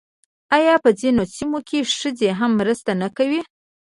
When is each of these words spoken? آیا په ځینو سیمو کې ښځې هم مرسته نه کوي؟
آیا 0.57 0.75
په 0.83 0.89
ځینو 0.99 1.23
سیمو 1.35 1.59
کې 1.67 1.79
ښځې 1.97 2.29
هم 2.39 2.51
مرسته 2.59 2.91
نه 3.01 3.07
کوي؟ 3.17 3.41